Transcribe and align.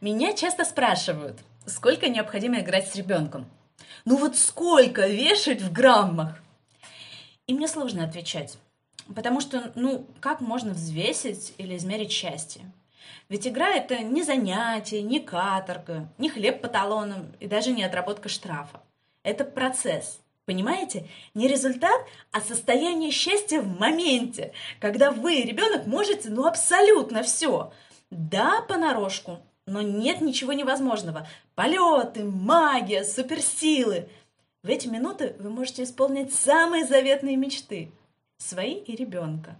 Меня 0.00 0.32
часто 0.32 0.64
спрашивают, 0.64 1.40
сколько 1.66 2.08
необходимо 2.08 2.60
играть 2.60 2.88
с 2.88 2.94
ребенком. 2.94 3.46
Ну 4.04 4.16
вот 4.16 4.36
сколько 4.36 5.08
вешать 5.08 5.60
в 5.60 5.72
граммах? 5.72 6.40
И 7.48 7.52
мне 7.52 7.66
сложно 7.66 8.04
отвечать, 8.04 8.58
потому 9.12 9.40
что, 9.40 9.72
ну, 9.74 10.06
как 10.20 10.40
можно 10.40 10.72
взвесить 10.72 11.52
или 11.58 11.76
измерить 11.76 12.12
счастье? 12.12 12.62
Ведь 13.28 13.48
игра 13.48 13.70
это 13.70 13.98
не 13.98 14.22
занятие, 14.22 15.02
не 15.02 15.18
каторга, 15.18 16.08
не 16.16 16.30
хлеб 16.30 16.60
по 16.60 16.68
талонам 16.68 17.32
и 17.40 17.48
даже 17.48 17.72
не 17.72 17.82
отработка 17.82 18.28
штрафа. 18.28 18.80
Это 19.24 19.44
процесс. 19.44 20.20
Понимаете? 20.44 21.08
Не 21.34 21.48
результат, 21.48 22.00
а 22.30 22.40
состояние 22.40 23.10
счастья 23.10 23.60
в 23.60 23.78
моменте, 23.78 24.52
когда 24.80 25.10
вы, 25.10 25.42
ребенок, 25.42 25.86
можете 25.86 26.30
ну 26.30 26.46
абсолютно 26.46 27.22
все. 27.22 27.70
Да, 28.10 28.62
понарошку, 28.62 29.40
но 29.68 29.82
нет 29.82 30.20
ничего 30.20 30.52
невозможного. 30.52 31.26
Полеты, 31.54 32.24
магия, 32.24 33.04
суперсилы. 33.04 34.08
В 34.62 34.68
эти 34.68 34.88
минуты 34.88 35.36
вы 35.38 35.50
можете 35.50 35.84
исполнить 35.84 36.34
самые 36.34 36.86
заветные 36.86 37.36
мечты. 37.36 37.90
Свои 38.38 38.74
и 38.74 38.96
ребенка. 38.96 39.56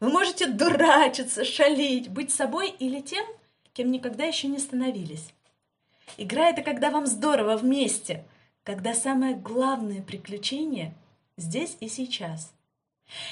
Вы 0.00 0.10
можете 0.10 0.46
дурачиться, 0.46 1.44
шалить, 1.44 2.08
быть 2.08 2.32
собой 2.32 2.70
или 2.70 3.00
тем, 3.00 3.24
кем 3.72 3.90
никогда 3.90 4.24
еще 4.24 4.48
не 4.48 4.58
становились. 4.58 5.32
Игра— 6.16 6.48
это 6.50 6.62
когда 6.62 6.90
вам 6.90 7.06
здорово 7.06 7.56
вместе, 7.56 8.24
когда 8.64 8.94
самое 8.94 9.34
главное 9.34 10.02
приключение 10.02 10.94
здесь 11.36 11.76
и 11.80 11.88
сейчас. 11.88 12.52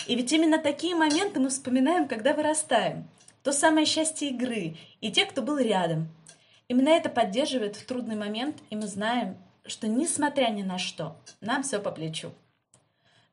И 0.06 0.14
ведь 0.14 0.32
именно 0.32 0.58
такие 0.58 0.94
моменты 0.94 1.40
мы 1.40 1.50
вспоминаем, 1.50 2.08
когда 2.08 2.34
вырастаем— 2.34 3.08
то 3.42 3.52
самое 3.52 3.86
счастье 3.86 4.30
игры 4.30 4.76
и 5.00 5.10
те, 5.10 5.24
кто 5.26 5.42
был 5.42 5.58
рядом. 5.58 6.08
Именно 6.68 6.90
это 6.90 7.08
поддерживает 7.08 7.76
в 7.76 7.84
трудный 7.84 8.16
момент, 8.16 8.58
и 8.70 8.76
мы 8.76 8.86
знаем, 8.86 9.36
что 9.64 9.88
несмотря 9.88 10.48
ни 10.48 10.62
на 10.62 10.78
что, 10.78 11.16
нам 11.40 11.62
все 11.62 11.80
по 11.80 11.90
плечу. 11.90 12.32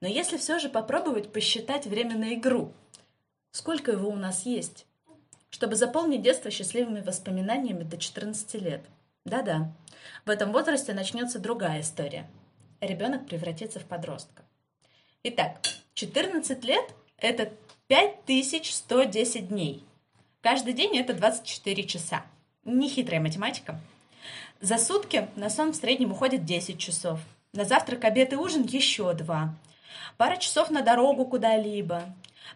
Но 0.02 0.08
если 0.08 0.38
все 0.38 0.59
же 0.59 0.70
попробовать 0.70 1.31
посчитать 1.31 1.88
время 1.88 2.18
на 2.18 2.34
игру, 2.36 2.72
сколько 3.52 3.92
его 3.92 4.09
у 4.09 4.16
нас 4.16 4.46
есть, 4.46 4.86
чтобы 5.50 5.76
заполнить 5.76 6.22
детство 6.22 6.52
счастливыми 6.52 7.02
воспоминаниями 7.02 7.84
до 7.84 7.98
14 7.98 8.62
лет. 8.62 8.86
Да-да, 9.26 9.72
в 10.26 10.30
этом 10.30 10.52
возрасте 10.52 10.94
начнется 10.94 11.40
другая 11.40 11.81
история. 11.81 12.28
Ребенок 12.80 13.28
превратится 13.28 13.80
в 13.80 13.86
подростка. 13.86 14.44
Итак, 15.24 15.59
14 15.96 16.64
лет– 16.64 16.86
это 17.18 17.52
5110 17.88 19.48
дней. 19.48 19.87
Каждый 20.50 20.72
день 20.72 20.95
это 20.95 21.14
24 21.14 21.84
часа. 21.84 22.23
Нехитрая 22.64 23.20
математика. 23.20 23.81
За 24.62 24.78
сутки 24.78 25.28
на 25.36 25.50
сон 25.50 25.73
в 25.73 25.76
среднем 25.76 26.14
уходит 26.14 26.45
10 26.45 26.80
часов. 26.80 27.20
На 27.52 27.66
завтрак, 27.66 28.06
обед 28.06 28.31
и 28.31 28.38
ужин 28.38 28.64
еще 28.64 29.12
2. 29.12 29.53
Пара 30.16 30.38
часов 30.38 30.70
на 30.70 30.84
дорогу 30.84 31.25
куда-либо. 31.25 32.03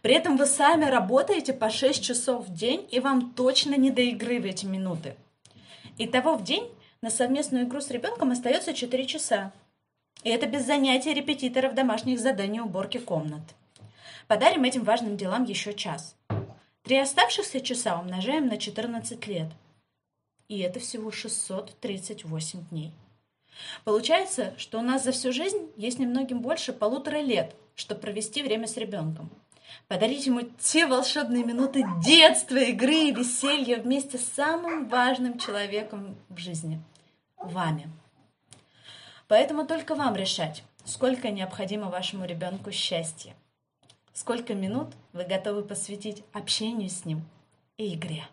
При 0.01 0.13
этом 0.13 0.37
вы 0.37 0.45
сами 0.45 0.85
работаете 0.85 1.51
по 1.51 1.69
6 1.69 2.01
часов 2.01 2.47
в 2.47 2.53
день, 2.53 2.87
и 2.91 3.01
вам 3.01 3.31
точно 3.31 3.75
не 3.75 3.91
до 3.91 4.03
игры 4.03 4.39
в 4.39 4.45
эти 4.45 4.65
минуты. 4.65 5.15
Итого 5.97 6.35
в 6.35 6.45
день 6.45 6.71
на 7.01 7.09
совместную 7.09 7.65
игру 7.65 7.81
с 7.81 7.91
ребенком 7.91 8.31
остается 8.31 8.73
4 8.73 9.05
часа. 9.05 9.51
И 10.23 10.29
это 10.29 10.47
без 10.47 10.65
занятий 10.65 11.13
репетиторов 11.13 11.75
домашних 11.75 12.21
заданий 12.21 12.61
уборки 12.61 12.99
комнат. 12.99 13.43
Подарим 14.29 14.63
этим 14.63 14.85
важным 14.85 15.17
делам 15.17 15.43
еще 15.43 15.73
час. 15.73 16.15
Три 16.91 16.97
оставшихся 16.97 17.61
часа 17.61 17.97
умножаем 17.97 18.47
на 18.47 18.57
14 18.57 19.25
лет. 19.27 19.47
И 20.49 20.59
это 20.59 20.81
всего 20.81 21.09
638 21.09 22.65
дней. 22.69 22.91
Получается, 23.85 24.53
что 24.57 24.77
у 24.77 24.81
нас 24.81 25.05
за 25.05 25.13
всю 25.13 25.31
жизнь 25.31 25.71
есть 25.77 25.99
немногим 25.99 26.41
больше 26.41 26.73
полутора 26.73 27.21
лет, 27.21 27.55
чтобы 27.75 28.01
провести 28.01 28.43
время 28.43 28.67
с 28.67 28.75
ребенком. 28.75 29.29
Подарить 29.87 30.25
ему 30.25 30.41
те 30.59 30.85
волшебные 30.85 31.45
минуты 31.45 31.85
детства, 32.03 32.57
игры 32.57 33.05
и 33.05 33.15
веселья 33.15 33.77
вместе 33.77 34.17
с 34.17 34.25
самым 34.25 34.89
важным 34.89 35.39
человеком 35.39 36.17
в 36.27 36.39
жизни– 36.39 36.81
вами. 37.37 37.89
Поэтому 39.29 39.65
только 39.65 39.95
вам 39.95 40.17
решать, 40.17 40.65
сколько 40.83 41.31
необходимо 41.31 41.89
вашему 41.89 42.25
ребенку 42.25 42.73
счастья. 42.73 43.33
Сколько 44.13 44.53
минут 44.53 44.89
вы 45.13 45.23
готовы 45.23 45.63
посвятить 45.63 46.23
общению 46.33 46.89
с 46.89 47.05
ним 47.05 47.21
и 47.77 47.95
игре? 47.95 48.27